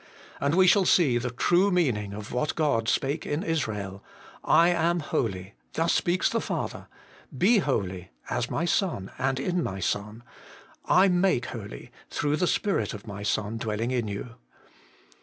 [0.39, 4.43] And we shall see the true meaning of what God spake in Israel:'/
[4.73, 6.87] am holy' thus speaks the Father;'
[7.45, 10.23] Be holy,' as my Son and in my Son;'
[10.91, 14.37] / make holy,' through the Spirit of my Son dwelling in you.